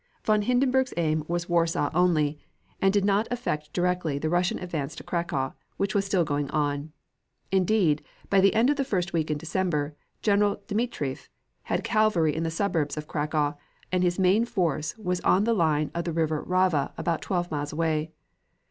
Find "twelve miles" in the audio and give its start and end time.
17.21-17.71